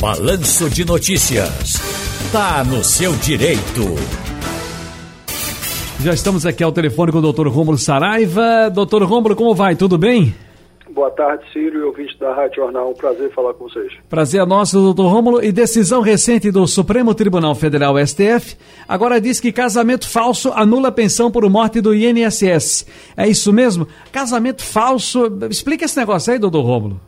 [0.00, 1.74] Balanço de Notícias.
[2.32, 3.84] Tá no seu direito.
[6.00, 8.70] Já estamos aqui ao telefone com o doutor Rômulo Saraiva.
[8.70, 9.76] Doutor Rômulo, como vai?
[9.76, 10.34] Tudo bem?
[10.90, 12.92] Boa tarde, Ciro e ouvintes da Rádio Jornal.
[12.92, 13.92] Um prazer falar com vocês.
[14.08, 15.44] Prazer é nosso, doutor Rômulo.
[15.44, 18.56] E decisão recente do Supremo Tribunal Federal, STF,
[18.88, 22.86] agora diz que casamento falso anula pensão por morte do INSS.
[23.14, 23.86] É isso mesmo?
[24.10, 25.26] Casamento falso.
[25.50, 26.98] Explica esse negócio aí, doutor Rômulo.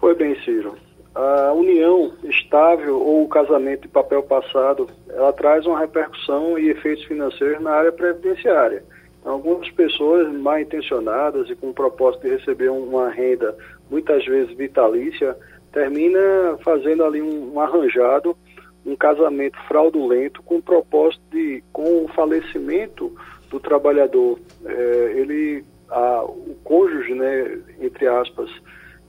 [0.00, 0.83] Pois bem, Ciro.
[1.14, 7.04] A união estável ou o casamento de papel passado, ela traz uma repercussão e efeitos
[7.04, 8.82] financeiros na área previdenciária.
[9.24, 13.56] Algumas pessoas mal intencionadas e com o propósito de receber uma renda
[13.88, 15.36] muitas vezes vitalícia,
[15.72, 18.36] termina fazendo ali um, um arranjado,
[18.84, 23.14] um casamento fraudulento com o propósito de, com o falecimento
[23.50, 28.50] do trabalhador, é, ele, a, o cônjuge, né, entre aspas,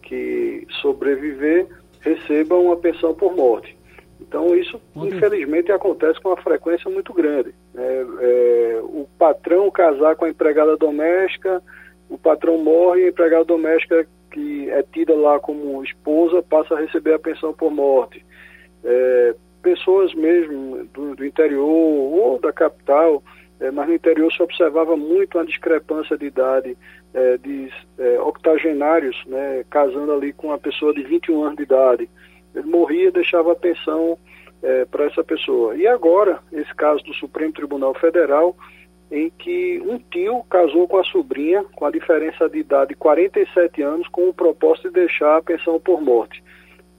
[0.03, 1.67] que sobreviver,
[2.05, 3.75] receba uma pensão por morte.
[4.21, 7.53] Então, isso, infelizmente, acontece com uma frequência muito grande.
[7.75, 11.61] É, é, o patrão casar com a empregada doméstica,
[12.09, 16.79] o patrão morre e a empregada doméstica, que é tida lá como esposa, passa a
[16.79, 18.23] receber a pensão por morte.
[18.83, 23.23] É, pessoas mesmo do, do, interior ou da capital,
[23.65, 26.77] é, mas no interior se observava muito a discrepância de idade
[27.13, 32.09] é, de é, octogenários, né, casando ali com uma pessoa de 21 anos de idade.
[32.53, 34.17] Ele morria e deixava a pensão
[34.61, 35.75] é, para essa pessoa.
[35.75, 38.55] E agora, esse caso do Supremo Tribunal Federal,
[39.11, 43.81] em que um tio casou com a sobrinha, com a diferença de idade de 47
[43.81, 46.43] anos, com o propósito de deixar a pensão por morte.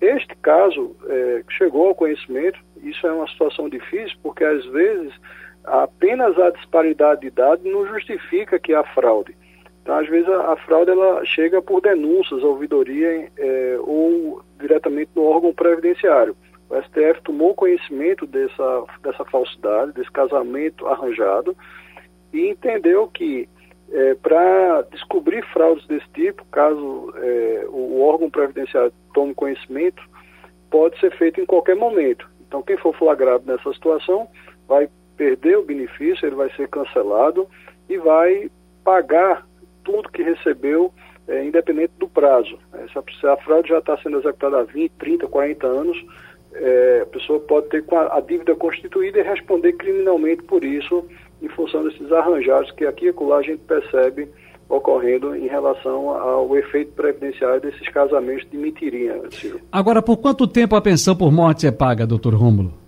[0.01, 5.13] Este caso é, chegou ao conhecimento, isso é uma situação difícil, porque às vezes
[5.67, 9.37] apenas a disparidade de idade não justifica que há fraude.
[9.83, 15.25] Então, às vezes, a, a fraude ela chega por denúncias, ouvidoria é, ou diretamente no
[15.25, 16.37] órgão previdenciário.
[16.69, 21.57] O STF tomou conhecimento dessa, dessa falsidade, desse casamento arranjado,
[22.33, 23.49] e entendeu que
[23.93, 30.03] é, para descobrir fraudes desse tipo, caso é, o, o órgão previdenciário tome conhecimento,
[30.71, 32.29] pode ser feito em qualquer momento.
[32.47, 34.27] Então, quem for flagrado nessa situação
[34.67, 37.49] vai perder o benefício, ele vai ser cancelado
[37.89, 38.51] e vai
[38.85, 39.47] pagar
[39.85, 40.93] tudo que recebeu,
[41.29, 42.59] é, independente do prazo.
[42.75, 46.05] É, se, a, a, fraude já está sendo executada há 20, 30, 40 anos,
[46.55, 51.05] é, a pessoa pode ter a, a, dívida constituída e responder criminalmente por isso,
[51.43, 54.29] em função desses arranjados que aqui e acolá a gente percebe
[54.69, 59.61] ocorrendo em relação ao efeito previdenciário desses casamentos de mentirinha, Ciro.
[59.71, 62.86] Agora, por quanto tempo a pensão por morte é paga, doutor Rômulo?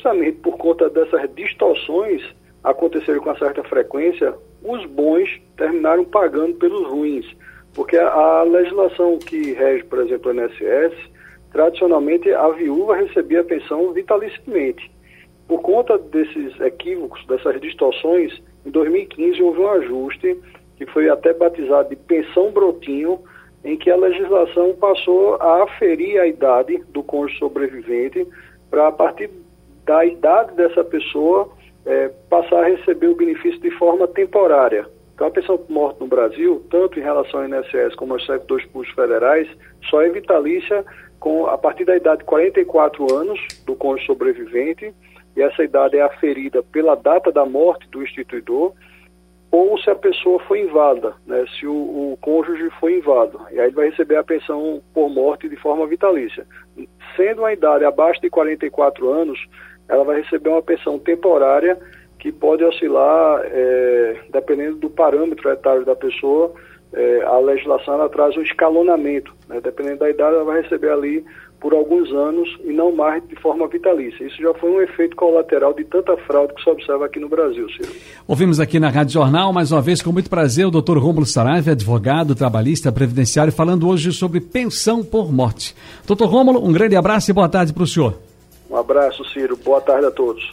[0.00, 2.22] Justamente por conta dessas distorções
[2.64, 4.34] acontecerem com certa frequência,
[4.64, 5.28] os bons
[5.58, 7.26] terminaram pagando pelos ruins,
[7.74, 10.94] porque a, a legislação que rege, por exemplo, o INSS,
[11.52, 14.90] tradicionalmente a viúva recebia a pensão vitaliciamente.
[15.46, 20.40] Por conta desses equívocos, dessas distorções, em 2015 houve um ajuste
[20.76, 23.20] que foi até batizado de pensão brotinho,
[23.62, 28.26] em que a legislação passou a aferir a idade do cônjuge sobrevivente
[28.70, 29.28] para a partir
[29.84, 31.50] da idade dessa pessoa
[31.86, 34.86] é, passar a receber o benefício de forma temporária.
[35.14, 38.94] Então, a por morte no Brasil, tanto em relação ao INSS como aos servidores públicos
[38.94, 39.48] federais,
[39.90, 40.84] só é vitalícia
[41.18, 44.94] com, a partir da idade de 44 anos do cônjuge sobrevivente,
[45.36, 48.72] e essa idade é aferida pela data da morte do instituidor,
[49.50, 53.40] ou se a pessoa foi inválida, né, se o, o cônjuge foi inválido.
[53.50, 56.46] E aí ele vai receber a pensão por morte de forma vitalícia.
[57.16, 59.38] Sendo uma idade abaixo de 44 anos,
[59.88, 61.76] ela vai receber uma pensão temporária
[62.18, 66.52] que pode oscilar, é, dependendo do parâmetro etário da pessoa,
[66.92, 69.60] é, a legislação ela traz um escalonamento, né?
[69.60, 71.24] dependendo da idade ela vai receber ali
[71.60, 74.24] por alguns anos e não mais de forma vitalícia.
[74.24, 77.68] Isso já foi um efeito colateral de tanta fraude que se observa aqui no Brasil,
[77.70, 77.92] Ciro.
[78.26, 81.72] Ouvimos aqui na Rádio Jornal, mais uma vez, com muito prazer, o doutor Rômulo Saraiva,
[81.72, 85.76] advogado, trabalhista, previdenciário, falando hoje sobre pensão por morte.
[86.06, 88.14] Doutor Rômulo, um grande abraço e boa tarde para o senhor.
[88.70, 89.56] Um abraço, Ciro.
[89.56, 90.50] Boa tarde a todos.